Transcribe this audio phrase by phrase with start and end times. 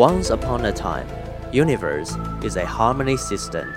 [0.00, 1.06] Once upon a time,
[1.52, 3.70] universe is a harmony system.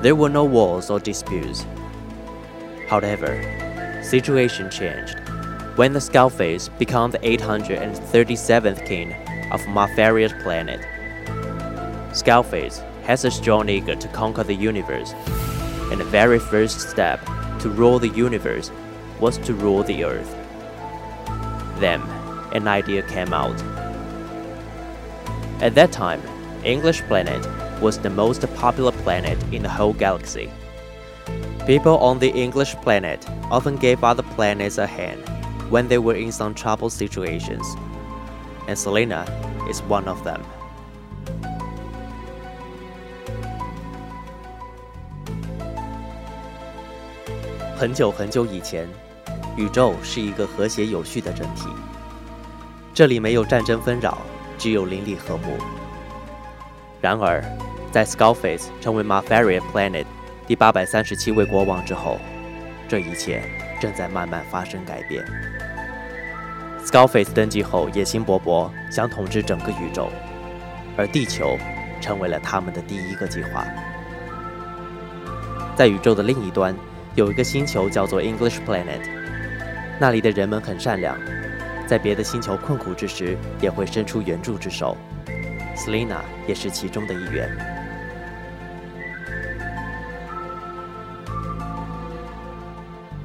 [0.00, 1.66] There were no wars or disputes.
[2.86, 3.34] However,
[4.00, 5.18] situation changed
[5.74, 9.12] when the Skullface became the 837th king
[9.50, 10.82] of Marfaria's planet.
[12.12, 15.14] Skullface has a strong ego to conquer the universe,
[15.90, 17.18] and the very first step
[17.58, 18.70] to rule the universe
[19.18, 20.32] was to rule the Earth.
[21.80, 22.02] Then,
[22.52, 23.60] an idea came out.
[25.61, 26.19] At that time,
[26.63, 27.45] English planet
[27.81, 30.49] was the most popular planet in the whole galaxy.
[31.65, 35.19] People on the English planet often gave other planets a hand
[35.69, 37.65] when they were in some trouble situations,
[38.67, 39.25] and Selena
[39.69, 40.41] is one of them.
[47.75, 48.87] 很久很久以前，
[49.57, 51.67] 宇宙是一个和谐有序的整体，
[52.93, 54.19] 这里没有战争纷扰，
[54.58, 55.56] 只有邻里和睦。
[57.00, 57.42] 然而，
[57.92, 60.04] 在 Skullface 成为 Marfaria Planet
[60.46, 62.18] 第八百三十七位国王之后，
[62.88, 63.42] 这一切
[63.80, 65.24] 正在慢慢发生改变。
[66.84, 70.10] Skullface 登基后，野心勃勃，想统治整个宇宙，
[70.96, 71.56] 而地球
[72.00, 73.64] 成为了他们的第一个计划。
[75.76, 76.74] 在宇宙的另一端。
[77.14, 79.00] 有一个星球叫做 English Planet，
[79.98, 81.18] 那里的人们很善良，
[81.87, 84.97] 在别的星球困苦之时也会伸出援助之手。
[85.75, 87.49] Selina 也是其中的一员。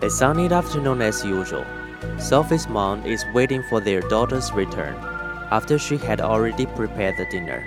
[0.01, 1.65] A sunny afternoon as usual,
[2.19, 4.95] Sophie's mom is waiting for their daughter's return
[5.51, 7.63] after she had already prepared the dinner.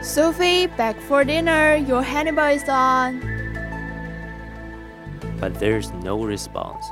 [0.00, 1.76] Sophie, back for dinner.
[1.76, 3.38] Your Hannibal is on
[5.40, 6.84] but there's no response.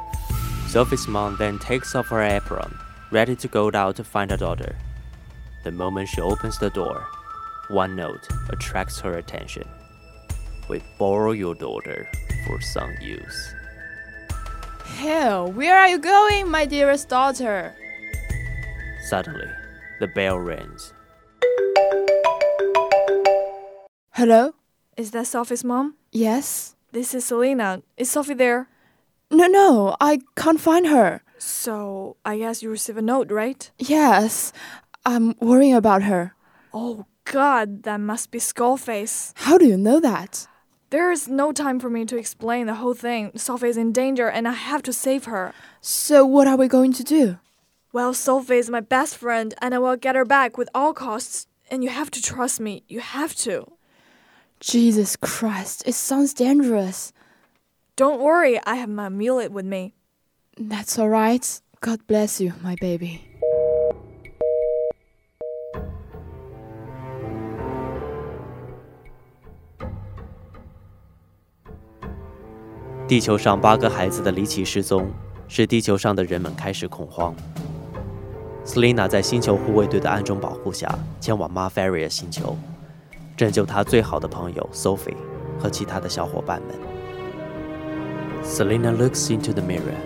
[0.72, 2.74] Sophie's mom then takes off her apron,
[3.12, 4.78] ready to go out to find her daughter.
[5.66, 7.06] The moment she opens the door,
[7.68, 9.68] one note attracts her attention.
[10.70, 12.10] We borrow your daughter
[12.48, 13.54] for some use.
[14.86, 17.76] Hell, where are you going, my dearest daughter?
[19.10, 19.52] Suddenly,
[20.00, 20.94] the bell rings.
[24.12, 24.54] Hello?
[24.96, 25.96] Is that Sophie's mom?
[26.14, 26.76] Yes.
[26.94, 27.82] This is Selena.
[27.98, 28.70] Is Sophie there?
[29.32, 31.24] No, no, I can't find her.
[31.38, 33.72] So, I guess you receive a note, right?
[33.80, 34.54] Yes.
[35.06, 36.36] I'm worrying about her.
[36.74, 39.34] Oh, God, that must be Skullface.
[39.36, 40.48] How do you know that?
[40.90, 43.32] There is no time for me to explain the whole thing.
[43.38, 45.54] Sophie is in danger and I have to save her.
[45.80, 47.40] So, what are we going to do?
[47.94, 51.48] Well, Sophie is my best friend and I will get her back with all costs.
[51.70, 52.84] And you have to trust me.
[52.90, 53.72] You have to.
[54.60, 57.14] Jesus Christ, it sounds dangerous.
[57.98, 59.94] Don't worry, I have my amulet with me.
[60.58, 61.62] That's all right.
[61.82, 63.22] God bless you, my baby.
[73.08, 75.12] 地球上八个孩子的离奇失踪，
[75.50, 77.36] 使地球上的人们开始恐慌。
[78.66, 82.56] Selina 在星球护卫队的暗中保护下，前往 Marfaria 星球。
[83.36, 85.18] 拯救他最好的朋友 Sophie
[85.60, 86.91] 和其他的小伙伴们。
[88.44, 89.98] Selena looks into the mirror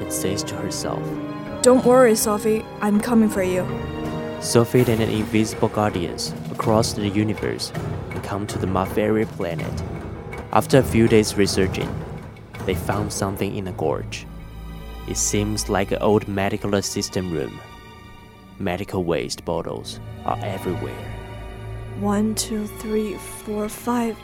[0.00, 1.02] and says to herself,
[1.62, 3.66] Don't worry, Sophie, I'm coming for you.
[4.40, 7.72] Sophie and an invisible guardians across the universe
[8.28, 9.82] come to the Marfari planet.
[10.52, 11.88] After a few days researching,
[12.66, 14.26] they found something in the gorge.
[15.08, 17.58] It seems like an old medical assistant room.
[18.58, 21.14] Medical waste bottles are everywhere.
[22.00, 24.18] One, two, three, four, five.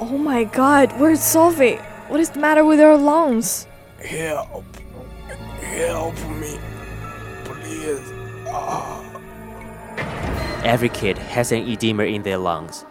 [0.00, 1.78] Oh my god, where's Sophie?
[2.12, 3.66] What is the matter with her lungs?
[3.98, 4.66] Help.
[5.62, 6.58] Help me.
[7.42, 8.12] Please.
[8.48, 9.00] Ah.
[10.62, 12.84] Every kid has an edema in their lungs,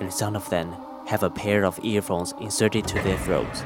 [0.00, 0.74] and some of them
[1.06, 3.62] have a pair of earphones inserted to their throats.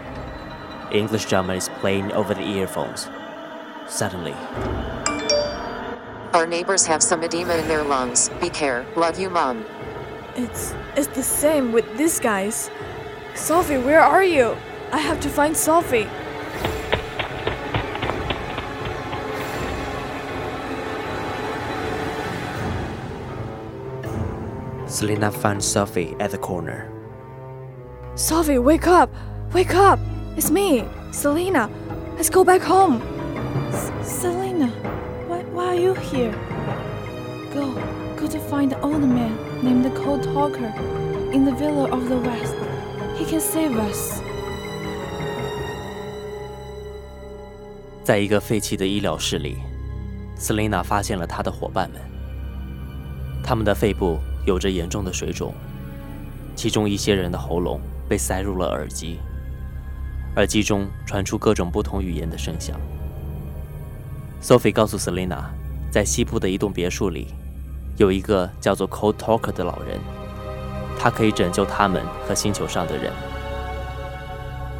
[0.92, 3.08] English drama is playing over the earphones.
[3.88, 4.34] Suddenly,
[6.34, 8.28] our neighbors have some edema in their lungs.
[8.42, 8.84] Be care.
[8.94, 9.64] Love you, Mom.
[10.36, 12.70] It's it's the same with these guys.
[13.34, 14.54] Sophie, where are you?
[14.90, 16.08] I have to find Sophie.
[24.86, 26.90] Selena finds Sophie at the corner.
[28.14, 29.10] Sophie, wake up!
[29.52, 30.00] Wake up!
[30.36, 31.70] It's me, Selena.
[32.16, 33.02] Let's go back home.
[33.70, 34.68] S Selena,
[35.28, 36.32] why, why are you here?
[37.52, 37.74] Go,
[38.16, 40.72] go to find the old man named the Code Talker
[41.32, 42.54] in the Villa of the West.
[43.18, 44.22] He can save us.
[48.08, 49.58] 在一个废弃的医疗室里，
[50.34, 52.00] 斯琳娜发现了她的伙伴们。
[53.44, 55.52] 他们的肺部有着严重的水肿，
[56.56, 57.78] 其中一些人的喉咙
[58.08, 59.18] 被塞入了耳机，
[60.36, 62.80] 耳机中传出各种不同语言的声响。
[64.42, 65.42] Sophie 告诉 Selina，
[65.90, 67.34] 在西部的一栋别墅里，
[67.98, 70.00] 有一个叫做 Cold Talker 的老人，
[70.98, 73.12] 他可以拯救他们和星球上的人。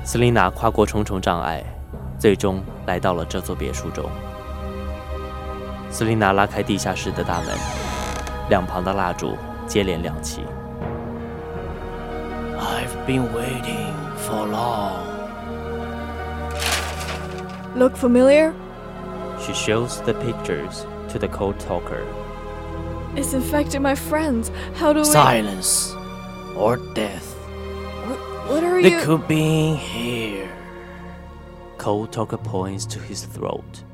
[0.02, 1.62] Selina 跨过重重障碍，
[2.18, 4.04] 最终来到了这座别墅中。
[5.90, 7.56] 斯琳娜拉开地下室的大门，
[8.50, 9.36] 两旁的蜡烛
[9.66, 10.42] 接连亮起。
[12.58, 15.04] I've been waiting for long.
[17.76, 18.52] Look familiar?
[19.38, 22.04] She shows the pictures to the code talker.
[23.14, 24.50] It's infected my friends.
[24.74, 25.04] How do we.
[25.04, 25.94] Silence
[26.56, 27.36] or death.
[28.06, 28.18] What,
[28.50, 28.90] what are you.
[28.90, 30.50] They could be here.
[31.78, 33.84] Talker points to his throat.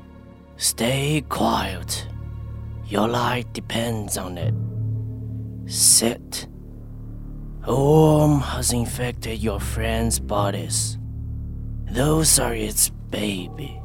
[0.57, 2.07] Stay quiet.
[2.87, 4.53] Your life depends on it.
[5.71, 6.47] Sit.
[7.63, 10.97] A worm has infected your friends' bodies.
[11.91, 13.81] Those are its baby.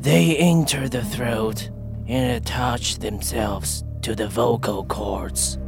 [0.00, 1.70] They enter the throat
[2.06, 5.58] and attach themselves to the vocal cords.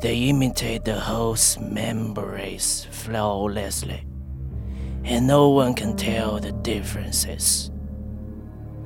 [0.00, 4.04] They imitate the host's membranes flawlessly,
[5.04, 7.70] and no one can tell the differences.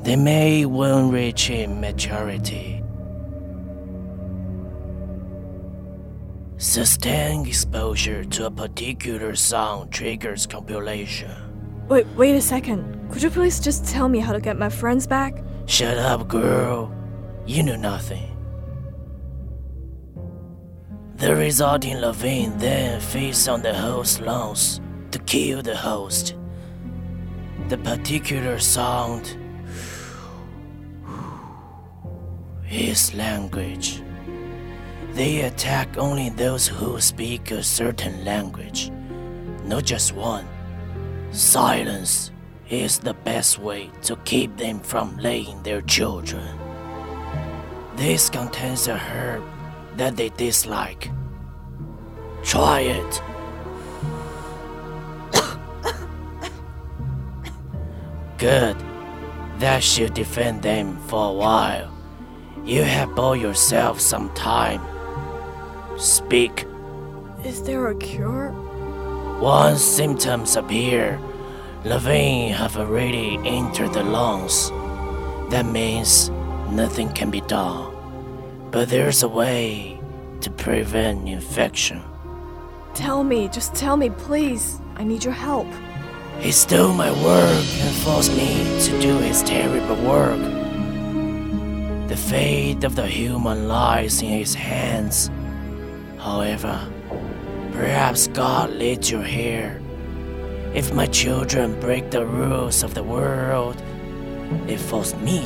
[0.03, 2.83] They may when reaching maturity.
[6.59, 11.31] Sustained exposure to a particular sound triggers copulation.
[11.89, 13.11] Wait, wait a second.
[13.11, 15.43] Could you please just tell me how to get my friends back?
[15.67, 16.95] Shut up, girl.
[17.45, 18.33] You know nothing.
[21.17, 24.81] The resulting larvae then feeds on the host's lungs
[25.13, 26.35] to kill the host.
[27.69, 29.37] The particular sound
[32.71, 34.03] is language.
[35.13, 38.91] They attack only those who speak a certain language,
[39.65, 40.47] not just one.
[41.31, 42.31] Silence
[42.69, 46.47] is the best way to keep them from laying their children.
[47.97, 49.43] This contains a herb
[49.97, 51.11] that they dislike.
[52.43, 53.23] Try it.
[58.39, 58.77] Good.
[59.59, 61.91] That should defend them for a while.
[62.65, 64.81] You have bought yourself some time.
[65.99, 66.67] Speak.
[67.45, 68.53] Is there a cure?
[69.41, 71.19] Once symptoms appear,
[71.85, 74.71] larvae have already entered the lungs.
[75.51, 76.29] That means
[76.71, 77.93] nothing can be done.
[78.71, 79.99] But there's a way
[80.41, 82.03] to prevent infection.
[82.95, 84.81] Tell me, just tell me, please.
[84.97, 85.69] I need your help.
[86.41, 90.39] He stole my work and forced me to do his terrible work.
[92.09, 95.31] The fate of the human lies in his hands.
[96.19, 96.81] However,
[97.73, 99.81] perhaps God leads you here.
[100.75, 103.83] If my children break the rules of the world,
[104.69, 105.41] it forced me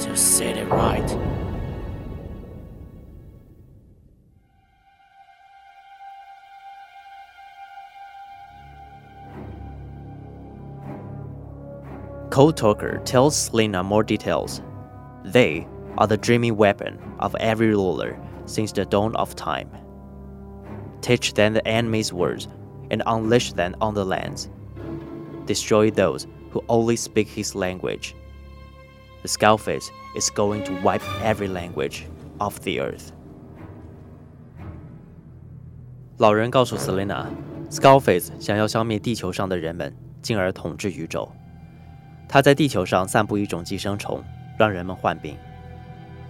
[0.00, 1.08] to set it right.
[12.31, 14.61] Cold Talker tells Selena more details.
[15.23, 19.69] They are the dreaming weapon of every ruler since the dawn of time.
[21.01, 22.47] Teach them the enemy's words
[22.91, 24.49] and unleash them on the lands.
[25.45, 28.15] Destroy those who only speak his language.
[29.23, 32.05] The Skullface is going to wipe every language
[32.39, 33.11] off the earth.
[36.17, 41.31] 老人告诉 Selena，Skullface 想要消灭地球上的人们，进而统治宇宙。
[42.32, 44.24] 他在地球上散布一种寄生虫，
[44.56, 45.36] 让人们患病。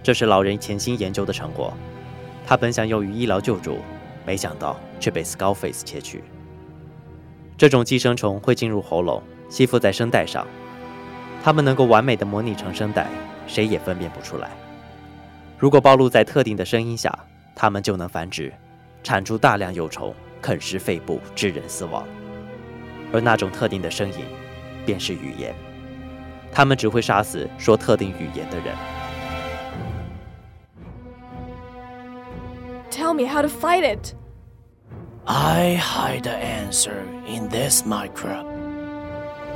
[0.03, 1.73] 这是老人潜心研究的成果。
[2.45, 3.77] 他本想用于医疗救助，
[4.25, 6.21] 没想到却被 Skullface 窃取。
[7.57, 10.45] 这种寄生虫会进入喉咙，吸附在声带上。
[11.41, 13.07] 它们能够完美的模拟成声带，
[13.47, 14.51] 谁也分辨不出来。
[15.57, 17.17] 如果暴露在特定的声音下，
[17.55, 18.51] 它们就能繁殖，
[19.03, 22.05] 产出大量幼虫，啃食肺部，致人死亡。
[23.13, 24.25] 而那种特定的声音，
[24.85, 25.55] 便是语言。
[26.52, 28.74] 他们只会杀死说特定语言的人。
[32.90, 34.14] Tell me how to fight it.
[35.26, 38.46] I hide the answer in this microbe.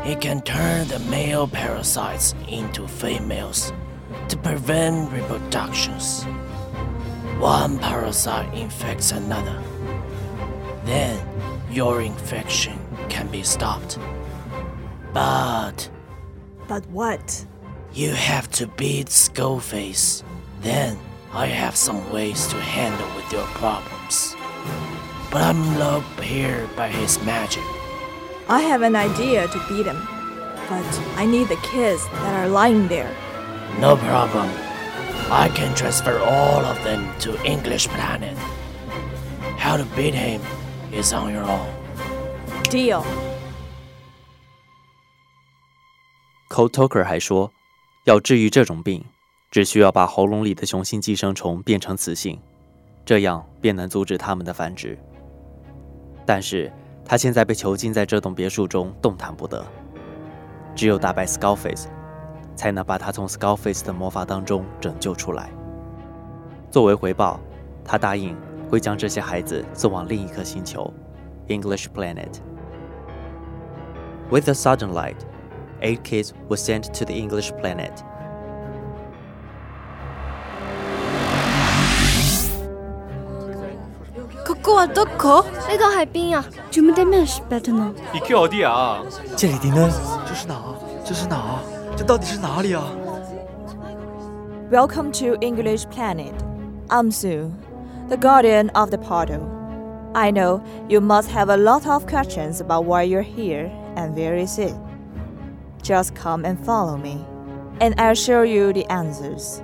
[0.04, 3.72] It can turn the male parasites into females
[4.28, 6.24] to prevent reproductions.
[7.40, 9.60] One parasite infects another.
[10.84, 11.18] Then
[11.70, 13.98] your infection can be stopped.
[15.12, 15.88] But
[16.67, 17.45] but what?
[17.93, 20.23] you have to beat Skullface.
[20.61, 20.99] then
[21.33, 24.35] I have some ways to handle with your problems.
[25.31, 27.63] But I'm loved here by his magic.
[28.49, 30.07] I have an idea to beat him,
[30.69, 33.11] but I need the kids that are lying there.
[33.79, 34.49] No problem.
[35.29, 38.37] I can transfer all of them to English Planet.
[39.57, 40.41] How to beat him
[40.93, 41.73] is on your own.
[42.69, 43.03] Deal.
[46.49, 47.51] Cold Talker 还说，
[48.05, 49.03] 要治愈这种病，
[49.51, 52.39] 只需要把喉咙里的雄性寄生虫变成雌性，
[53.05, 54.97] 这样便能阻止它们的繁殖。
[56.25, 56.71] 但是
[57.05, 59.65] 他现在被囚禁在这栋别墅中，动弹不得。
[60.73, 61.87] 只有打败 Skullface，
[62.55, 65.49] 才能把他从 Skullface 的魔法当中拯救出来。
[66.71, 67.39] 作为回报，
[67.83, 68.35] 他答应
[68.69, 70.93] 会将这些孩子送往另一颗星球
[71.47, 72.39] ，English Planet。
[74.29, 75.17] With the sudden light,
[75.80, 77.92] eight kids were sent to the English planet.
[84.44, 85.44] ここはどこ？
[85.68, 87.92] 那个海滨啊， j u m d e m e s better 呢？
[88.12, 89.02] 你 Q 我弟啊！
[89.36, 89.90] 这里的呢？
[90.26, 90.54] 这是哪？
[91.04, 91.58] 这是哪？
[91.96, 92.84] 这到底是哪里啊？
[94.70, 96.32] Welcome to English Planet.
[96.88, 97.50] I'm Sue,
[98.08, 99.40] the guardian of the portal.
[100.14, 104.36] I know you must have a lot of questions about why you're here and where
[104.36, 104.74] is it.
[105.87, 107.25] Just come and follow me,
[107.79, 109.61] and I'll show you the answers.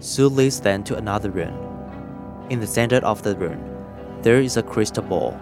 [0.00, 1.54] Sue leads them to another room.
[2.50, 3.62] In the center of the room,
[4.22, 5.38] there is a crystal ball,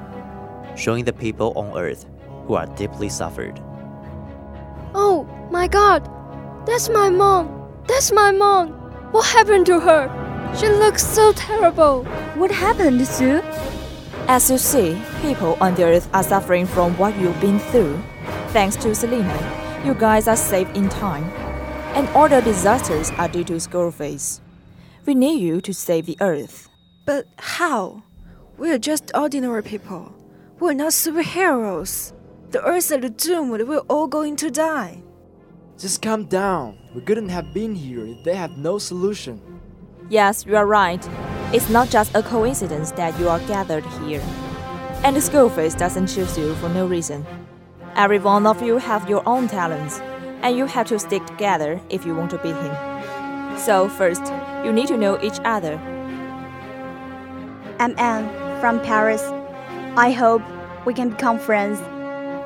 [0.77, 2.05] showing the people on Earth
[2.47, 3.63] who are deeply suffered.
[4.95, 6.05] Oh my god,
[6.67, 7.73] that's my mom.
[7.89, 8.73] That's my mom.
[9.11, 10.53] What happened to her?
[10.55, 12.05] She looks so terrible.
[12.35, 13.41] What happened, Sue?
[14.29, 17.99] As you see, people on the Earth are suffering from what you've been through.
[18.49, 21.25] Thanks to Selena, you guys are safe in time.
[21.95, 24.41] And all the disasters are due to Skullface.
[25.05, 26.69] We need you to save the Earth.
[27.05, 28.05] But how?
[28.57, 30.15] We're just ordinary people.
[30.61, 32.13] We're not superheroes.
[32.51, 33.63] The Earth is doomed.
[33.69, 35.03] We're all going to die.
[35.79, 36.79] Just calm down.
[36.95, 39.43] We couldn't have been here if they have no solution.
[40.09, 41.05] Yes, you are right.
[41.53, 44.23] It's not just a coincidence that you are gathered here.
[45.03, 47.27] And Skullface doesn't choose you for no reason.
[47.95, 50.01] Every one of you have your own talents,
[50.43, 53.59] and you have to stick together if you want to beat him.
[53.59, 54.23] So first,
[54.65, 55.75] you need to know each other.
[57.79, 58.31] I'm Anne
[58.61, 59.23] from Paris.
[59.95, 60.43] I hope
[60.87, 61.81] we can become friends.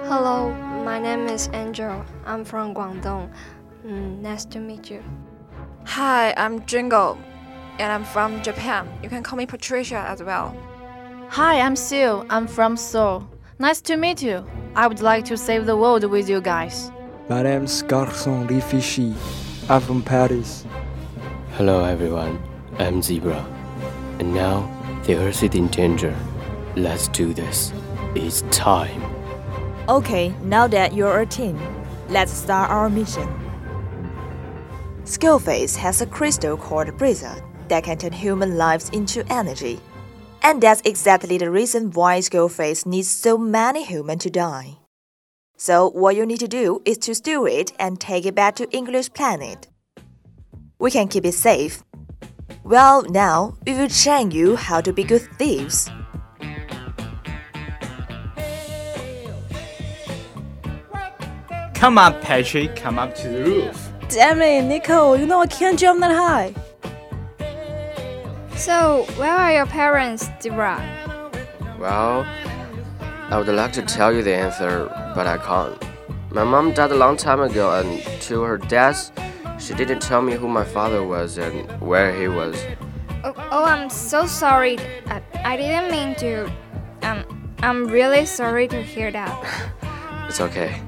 [0.08, 0.52] Hello,
[0.84, 2.04] my name is Angel.
[2.24, 3.30] I'm from Guangdong.
[3.86, 5.02] Mm, nice to meet you.
[5.84, 7.16] Hi, I'm Jingle,
[7.78, 8.88] and I'm from Japan.
[9.00, 10.56] You can call me Patricia as well.
[11.28, 12.26] Hi, I'm Sue.
[12.30, 13.28] I'm from Seoul.
[13.60, 14.44] Nice to meet you.
[14.76, 16.92] I would like to save the world with you guys.
[17.30, 19.14] My name's Garçon Rifishi.
[19.70, 20.66] I'm from Paris.
[21.52, 22.38] Hello everyone,
[22.78, 23.42] I'm Zebra.
[24.18, 24.68] And now
[25.04, 26.14] the Earth is in danger.
[26.76, 27.72] Let's do this.
[28.14, 29.02] It's time.
[29.88, 31.58] Okay, now that you're a team,
[32.10, 33.26] let's start our mission.
[35.04, 39.80] Skullface has a crystal called Blizzard that can turn human lives into energy.
[40.46, 44.78] And that's exactly the reason why Skullface needs so many humans to die.
[45.56, 48.70] So what you need to do is to steal it and take it back to
[48.70, 49.66] English Planet.
[50.78, 51.82] We can keep it safe.
[52.62, 55.90] Well, now we will train you how to be good thieves.
[61.74, 63.88] Come on, Patrick, come up to the roof.
[64.10, 66.54] Damn it, Nico, you know I can't jump that high.
[68.56, 70.80] So, where are your parents, Zebra?
[71.78, 72.26] Well,
[73.28, 75.76] I would like to tell you the answer, but I can't.
[76.32, 79.12] My mom died a long time ago, and to her death,
[79.60, 82.56] she didn't tell me who my father was and where he was.
[83.24, 84.78] Oh, oh I'm so sorry.
[85.06, 86.50] I, I didn't mean to.
[87.02, 89.72] Um, I'm really sorry to hear that.
[90.28, 90.82] It's okay.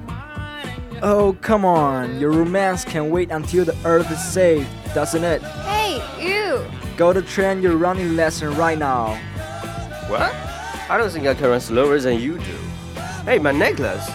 [1.01, 2.19] Oh, come on.
[2.19, 5.41] Your romance can wait until the Earth is saved, doesn't it?
[5.41, 6.78] Hey, you!
[6.99, 9.15] Go to train your running lesson right now.
[10.09, 10.35] What?
[10.89, 12.57] I don't think I can run slower than you do.
[13.23, 14.05] Hey, my necklace!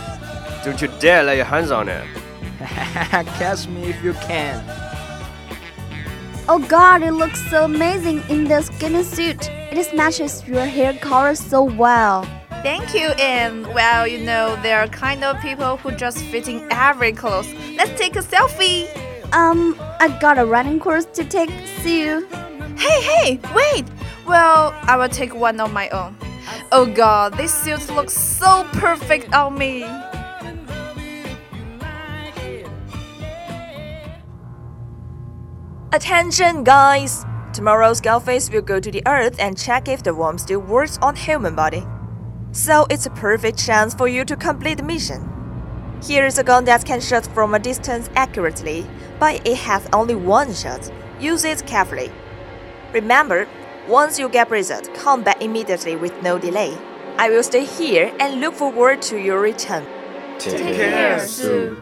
[0.67, 2.05] Don't you dare lay your hands on it.
[2.59, 4.62] Catch me if you can.
[6.47, 9.49] Oh god, it looks so amazing in the skinny suit.
[9.49, 12.25] It matches your hair color so well.
[12.62, 13.62] Thank you, Anne.
[13.73, 17.50] Well, you know, there are kind of people who just fit in every clothes.
[17.79, 19.04] Let's take a selfie.
[19.33, 21.50] Um, I got a running course to take.
[21.83, 22.26] See you.
[22.76, 23.87] Hey, hey, wait.
[24.26, 26.16] Well, I will take one of my own.
[26.73, 29.85] Oh god, this suit looks so perfect on me.
[35.93, 37.25] Attention, guys!
[37.52, 41.14] Tomorrow, Skullface will go to the Earth and check if the worm still works on
[41.14, 41.87] human body.
[42.50, 45.31] So it's a perfect chance for you to complete the mission.
[46.02, 48.85] Here is a gun that can shoot from a distance accurately,
[49.20, 50.92] but it has only one shot.
[51.20, 52.10] Use it carefully.
[52.94, 53.48] Remember,
[53.88, 56.72] once you get result, come back immediately with no delay.
[57.18, 59.84] I will stay here and look forward to your return.
[60.39, 61.75] Take care, Sue.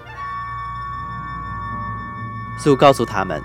[2.60, 3.42] Sue 告诉他们，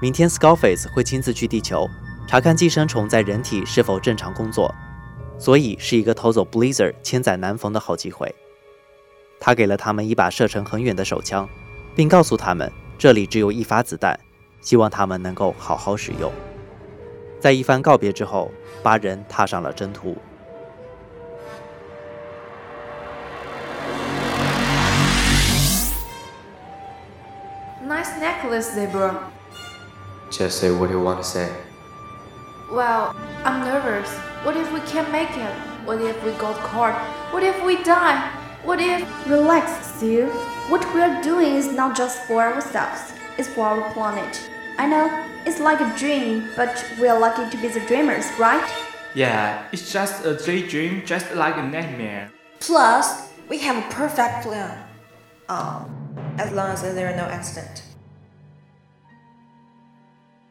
[0.00, 1.88] 明天 Skullface 会亲自去地球
[2.26, 4.74] 查看寄生虫在人体是否正常工作，
[5.38, 8.34] 所以是一个偷走 Blizzard 千载难逢的好机会。
[9.38, 11.48] 他给了他们一把射程很远的手枪，
[11.94, 14.19] 并告诉他们 这里只有一发子弹，
[14.61, 16.31] 希望他们能够好好使用。
[17.39, 18.51] 在一番告别之后，
[18.83, 20.15] 八人踏上了征途。
[27.83, 29.15] Nice necklace, Zebra.
[30.29, 31.49] Just say what you want to say.
[32.71, 34.09] Well, I'm nervous.
[34.45, 35.87] What if we can't make it?
[35.87, 36.93] What if we got caught?
[37.31, 38.29] What if we die?
[38.63, 39.03] What if.
[39.27, 40.29] Relax, Sue.
[40.69, 44.49] What we are doing is not just for ourselves, it's for our planet.
[44.77, 48.67] I know, it's like a dream, but we are lucky to be the dreamers, right?
[49.13, 52.31] Yeah, it's just a daydream, just like a nightmare.
[52.59, 54.87] Plus, we have a perfect plan.
[55.49, 57.83] Um, as long as there are no accidents.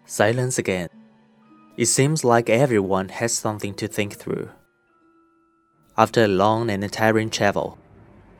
[0.05, 0.89] Silence again.
[1.77, 4.51] It seems like everyone has something to think through.
[5.97, 7.79] After a long and tiring travel,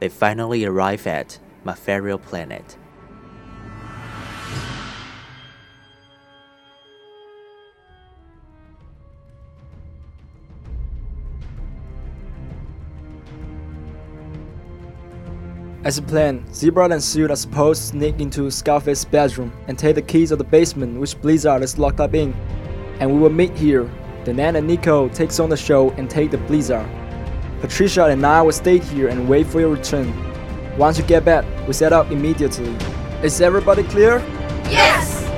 [0.01, 2.77] they finally arrive at Mafario Planet.
[15.83, 20.03] As planned, Zebra and Sue are supposed to sneak into Scarface's bedroom and take the
[20.03, 22.35] keys of the basement which Blizzard is locked up in.
[23.01, 23.91] And we will meet here.
[24.25, 26.87] Then Nan and Nico takes on the show and take the Blizzard.
[27.63, 30.30] Patricia and I will stay here and wait for your return.
[30.81, 32.75] Once you get back, we set out immediately.
[33.23, 34.19] Is everybody clear?
[34.65, 35.29] Yes!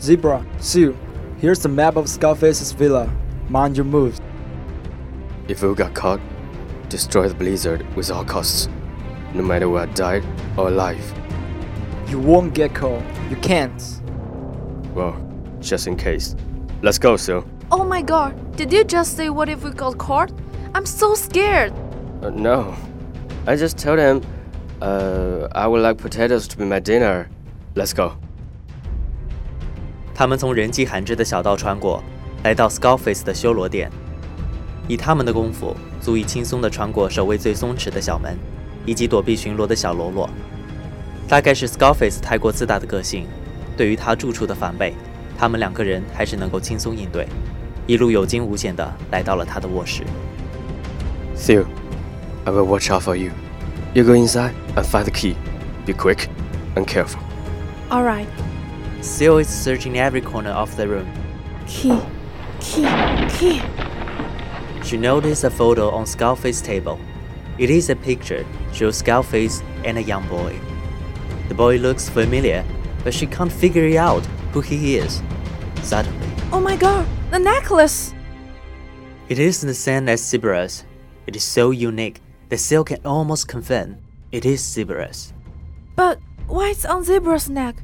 [0.00, 0.96] Zebra, Sue,
[1.36, 3.14] here's the map of Skullface's villa.
[3.50, 4.22] Mind your moves.
[5.48, 6.18] If we got caught,
[6.88, 8.70] destroy the blizzard with all costs,
[9.34, 10.24] no matter we are dead
[10.56, 11.04] or alive.
[12.08, 13.02] You won't get caught.
[13.28, 14.00] You can't.
[14.94, 15.14] Well,
[15.60, 16.36] just in case.
[16.80, 17.46] Let's go, Sue.
[17.70, 20.32] Oh my god, did you just say what if we got caught?
[20.76, 21.72] I'm so scared.
[22.22, 22.74] Uh, no.
[23.46, 24.20] I just told him,
[24.82, 27.28] uh, I would like potatoes to be my dinner.
[27.74, 28.18] Let's go.
[30.14, 32.04] 他们从人迹罕至的小道穿过，
[32.44, 33.90] 来到 Skullface 的修罗殿。
[34.86, 38.36] 以他们的功夫，足以轻松地穿过守卫最松弛的小门，
[38.84, 40.28] 以及躲避巡逻的小喽啰。
[41.26, 43.26] 大概是 Skullface 太过自大的个性，
[43.78, 44.92] 对于他住处的防备，
[45.38, 47.26] 他们两个人还是能够轻松应对，
[47.86, 50.02] 一路有惊无险地来到了他的卧室。
[51.36, 51.68] Theo,
[52.46, 53.32] I will watch out for you.
[53.94, 55.36] You go inside and find the key.
[55.84, 56.28] Be quick
[56.76, 57.22] and careful.
[57.90, 58.28] Alright.
[59.00, 61.10] Seal is searching every corner of the room.
[61.66, 62.00] Key.
[62.60, 62.88] Key.
[63.30, 63.62] Key.
[64.82, 66.98] She noticed a photo on Skullface's table.
[67.58, 70.58] It is a picture shows Skullface and a young boy.
[71.48, 72.64] The boy looks familiar,
[73.04, 75.22] but she can't figure out who he is.
[75.82, 78.12] Suddenly, Oh my god, the necklace!
[79.28, 80.84] it is the same as Sybaris.
[81.26, 83.98] It is so unique that Seal can almost confirm
[84.32, 85.32] it is Sybaris.
[85.94, 87.76] But why it's on Zebra's neck?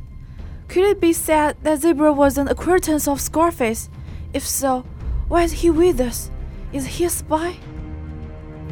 [0.68, 3.88] Could it be said that Zebra was an acquaintance of Scarface?
[4.32, 4.84] If so,
[5.28, 6.30] why is he with us?
[6.72, 7.56] Is he a spy?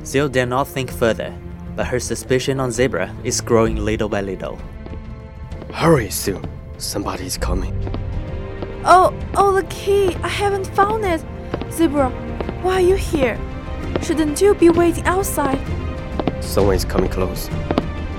[0.03, 1.35] Seal dare not think further,
[1.77, 4.59] but her suspicion on Zebra is growing little by little.
[5.73, 6.41] Hurry, Sue.
[6.79, 7.75] Somebody is coming.
[8.85, 10.15] Oh, oh, the key!
[10.23, 11.23] I haven't found it!
[11.71, 12.09] Zebra,
[12.63, 13.39] why are you here?
[14.02, 15.60] Shouldn't you be waiting outside?
[16.42, 17.50] Someone is coming close.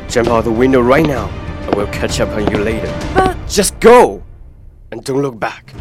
[0.09, 1.29] Jump out the window right now.
[1.71, 2.91] I will catch up on you later.
[3.15, 4.23] But Just go!
[4.91, 5.73] And don't look back.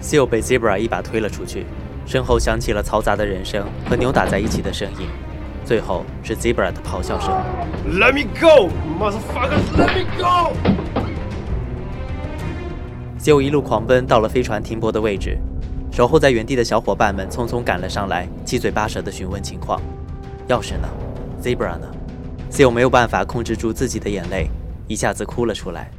[0.00, 1.66] Seal 被 Zebra 一把推了出去，
[2.06, 5.08] 身后响起了嘈杂的人声和扭打在一起的声音，
[5.64, 7.30] 最后是 Zebra 的咆哮声。
[7.88, 9.62] Let me go, motherfuckers!
[9.76, 10.56] Let me go!
[13.18, 15.38] Seal 一路狂奔到了飞船停泊的位置，
[15.97, 19.81] 守候在原地的小伙伴们匆匆赶了上来，七嘴八舌地询问情况。
[20.47, 20.87] 钥匙呢
[21.41, 21.87] ？Zebra 呢
[22.51, 24.47] ？Seal 没有办法控制住自己的眼泪，
[24.87, 25.89] 一下子哭了出来。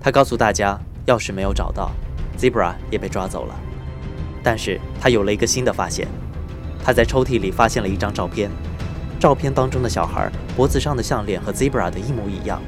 [0.00, 1.92] 他告诉大家，钥匙没有找到
[2.36, 3.54] ，Zebra 也被抓走了。
[4.42, 6.08] 但是他有了一个新的发现，
[6.84, 8.50] 他在抽屉里发现了一张照片，
[9.20, 12.60] 照片当中的小孩脖子上的项链和 Zebra 的一模一样。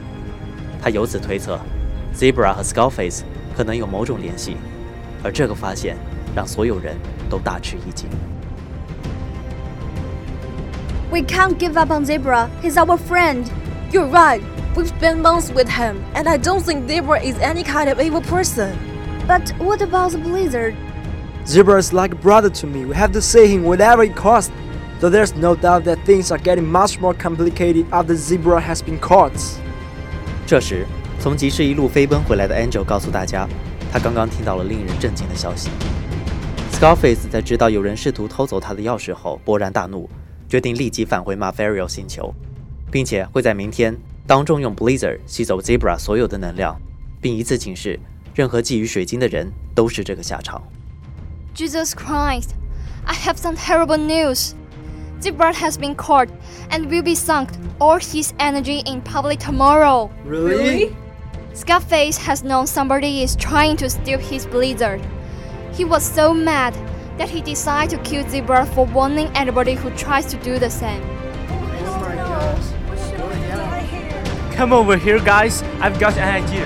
[0.81, 1.59] 他由此推测
[2.15, 3.23] ，Zebra 和 Skullface
[3.57, 4.57] 可能有某种联系，
[5.25, 5.97] 而这个发现
[6.36, 6.96] 让所有人
[7.30, 8.10] 都大吃一惊。
[11.10, 12.50] We can't give up on Zebra.
[12.62, 13.46] He's our friend.
[13.92, 14.42] You're right.
[14.76, 18.22] We've spent months with him, and I don't think Zebra is any kind of evil
[18.22, 18.78] person.
[19.28, 20.76] But what about the blizzard?
[21.46, 22.86] Zebra is like a brother to me.
[22.86, 24.52] We have to see him whatever it costs.
[25.00, 29.00] Though there's no doubt that things are getting much more complicated after Zebra has been
[29.00, 29.32] caught.
[30.46, 30.86] 这时，
[31.20, 33.48] 从集市一路飞奔回来的 Angel 告诉大家，
[33.92, 35.70] 他刚刚听到了令人震惊的消息。
[36.82, 40.10] Scarface 在知道有人试图偷走他的钥匙后，勃然大怒，
[40.48, 42.34] 决定立即返回 Mafario 星球，
[42.92, 46.80] 并且会在明天当众用 Blizzard 吸走 Zebra 所有的能量，
[47.20, 48.00] 并一次警示
[48.36, 50.62] 任何觊觎水晶的人都是这个下场。
[51.56, 52.50] Jesus Christ!
[53.06, 54.52] I have some terrible news.
[55.20, 56.28] Zebra has been caught
[56.70, 57.48] and will be sunk
[57.80, 60.12] all his energy in public tomorrow.
[60.28, 60.92] Really?
[61.56, 65.02] Scarface has known somebody is trying to steal his blizzard.
[65.74, 66.74] He was so mad
[67.18, 71.02] that he decided to kill Zebra for warning anybody who tries to do the same.
[74.56, 75.64] Come over here, guys.
[75.80, 76.66] I've got an idea.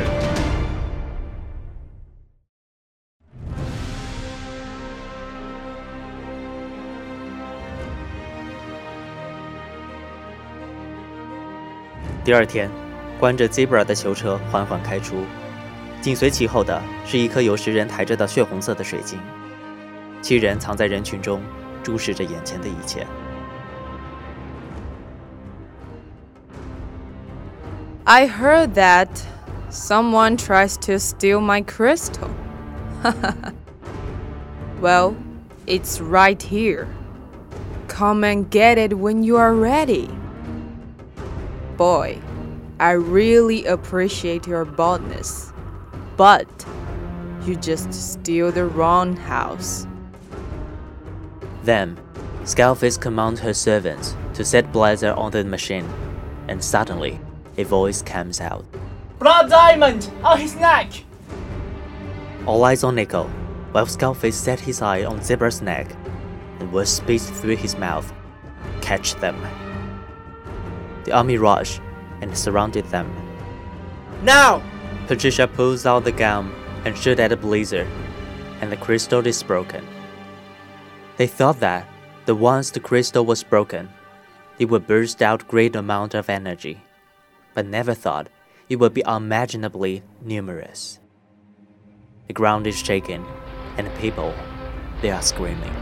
[12.23, 12.69] 第二天，
[13.19, 15.25] 关着 Zebra 的囚车缓缓开出，
[16.05, 19.19] 紧随其后的是一颗由食人抬着的血红色的水晶。
[20.21, 21.41] 七人藏在人群中，
[21.83, 23.05] 注视着眼前的一切。
[28.03, 29.07] I heard that
[29.69, 32.29] someone tries to steal my crystal.
[34.81, 35.15] well,
[35.65, 36.87] it's right here.
[37.87, 40.09] Come and get it when you are ready.
[41.77, 42.17] Boy,
[42.79, 45.53] I really appreciate your boldness,
[46.16, 46.66] but
[47.44, 49.86] you just steal the wrong house.
[51.62, 51.98] Then,
[52.42, 55.88] Skullface commands her servants to set Blazer on the machine,
[56.48, 57.20] and suddenly,
[57.56, 58.64] a voice comes out.
[59.18, 60.92] Blood diamond on his neck!
[62.46, 63.24] All eyes on Nico,
[63.72, 65.90] while Skullface set his eye on Zebra's neck,
[66.60, 68.12] and words spit through his mouth.
[68.80, 69.36] Catch them.
[71.04, 71.80] The army rushed
[72.20, 73.10] and surrounded them.
[74.22, 74.62] Now!
[75.06, 76.52] Patricia pulls out the gun
[76.84, 77.86] and shoots at the blazer,
[78.60, 79.86] and the crystal is broken.
[81.16, 81.86] They thought that,
[82.24, 83.88] the once the crystal was broken,
[84.58, 86.82] it would burst out great amount of energy,
[87.54, 88.28] but never thought
[88.68, 90.98] it would be unimaginably numerous.
[92.26, 93.24] The ground is shaking,
[93.78, 94.34] and the people,
[95.02, 95.72] they are screaming.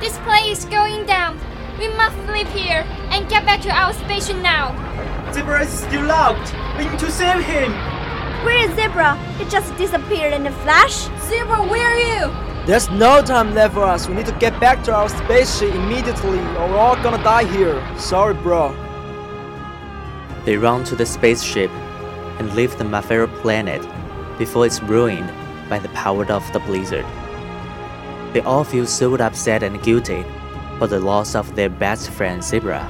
[0.00, 1.38] This plane is going down.
[1.82, 4.70] We must leave here and get back to our station now.
[5.32, 6.54] Zebra is still locked.
[6.78, 7.72] We need to save him.
[8.44, 9.16] Where is Zebra?
[9.36, 11.08] He just disappeared in a flash.
[11.26, 12.66] Zebra, where are you?
[12.66, 14.08] There's no time left for us.
[14.08, 17.82] We need to get back to our spaceship immediately, or we're all gonna die here.
[17.98, 18.72] Sorry, bro.
[20.44, 21.72] They run to the spaceship
[22.38, 23.82] and leave the Mafero planet
[24.38, 25.32] before it's ruined
[25.68, 27.06] by the power of the blizzard.
[28.34, 30.24] They all feel so upset and guilty
[30.78, 32.84] for the loss of their best friend Zebra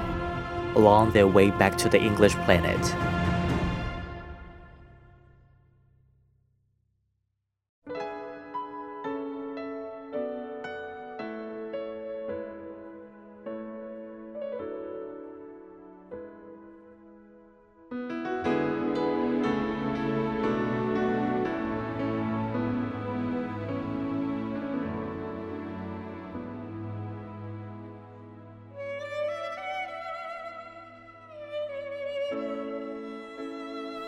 [0.76, 3.21] along their way back to the English planet.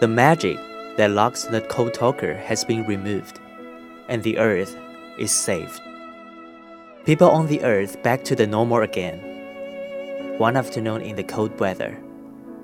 [0.05, 0.59] The magic
[0.99, 3.41] that locks the code Talker has been removed,
[4.11, 4.77] and the Earth
[5.17, 5.81] is saved.
[7.07, 9.19] People on the Earth back to the normal again.
[10.37, 11.97] One afternoon in the cold weather,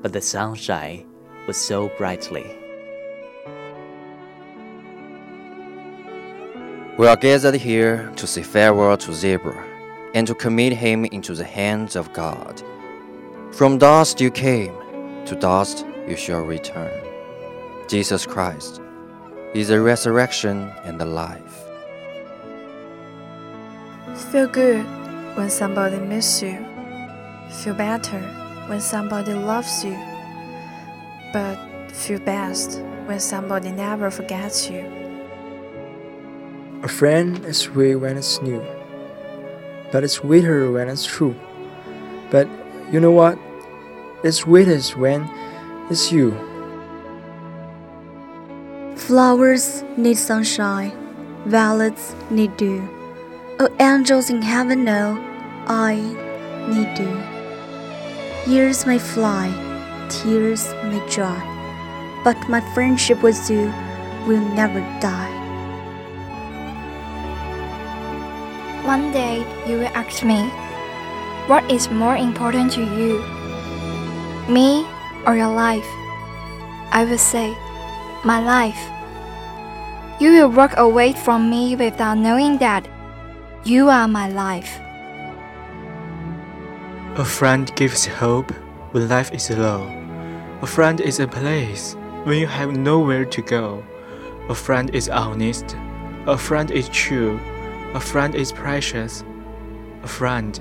[0.02, 1.06] but the sunshine
[1.46, 2.44] was so brightly.
[6.98, 9.64] We are gathered here to say farewell to Zebra
[10.12, 12.62] and to commit him into the hands of God.
[13.50, 14.74] From dust you came,
[15.24, 17.09] to dust you shall return.
[17.90, 18.80] Jesus Christ
[19.52, 21.64] is the resurrection and the life.
[24.30, 24.86] Feel good
[25.34, 26.64] when somebody misses you.
[27.50, 28.20] Feel better
[28.68, 29.98] when somebody loves you.
[31.32, 31.58] But
[31.90, 34.86] feel best when somebody never forgets you.
[36.84, 38.64] A friend is sweet when it's new,
[39.90, 41.34] but it's sweeter when it's true.
[42.30, 42.46] But
[42.92, 43.36] you know what?
[44.22, 45.28] It's sweetest when
[45.90, 46.49] it's you.
[49.10, 50.92] Flowers need sunshine,
[51.44, 52.78] violets need dew.
[53.58, 55.18] Oh, angels in heaven know
[55.66, 55.96] I
[56.70, 57.18] need you.
[58.46, 59.50] Years may fly,
[60.08, 61.42] tears may dry,
[62.22, 63.74] but my friendship with you
[64.28, 65.34] will never die.
[68.86, 70.46] One day you will ask me,
[71.50, 73.18] what is more important to you?
[74.46, 74.86] Me
[75.26, 75.90] or your life?
[76.92, 77.58] I will say,
[78.22, 78.99] my life.
[80.20, 82.86] You will walk away from me without knowing that
[83.64, 84.78] you are my life.
[87.16, 88.52] A friend gives hope
[88.92, 89.88] when life is low.
[90.60, 93.82] A friend is a place when you have nowhere to go.
[94.50, 95.74] A friend is honest.
[96.26, 97.40] A friend is true.
[97.94, 99.24] A friend is precious.
[100.02, 100.60] A friend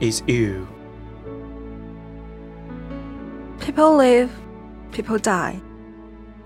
[0.00, 0.68] is you.
[3.60, 4.30] People live,
[4.92, 5.58] people die.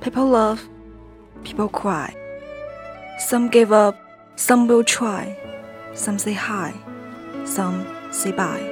[0.00, 0.68] People love,
[1.42, 2.14] people cry.
[3.18, 3.96] Some give up,
[4.36, 5.36] some will try.
[5.94, 6.74] Some say hi,
[7.44, 8.70] some say bye.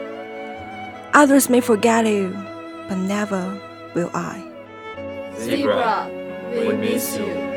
[1.15, 2.33] Others may forget you,
[2.89, 3.61] but never
[3.95, 4.43] will I.
[5.39, 6.11] Zebra,
[6.53, 7.52] we miss you.